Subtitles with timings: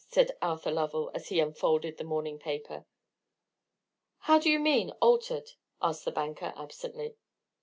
[0.09, 2.87] said Arthur Lovell, as he unfolded the morning paper.
[4.21, 7.15] "How do you mean altered?" asked the banker, absently.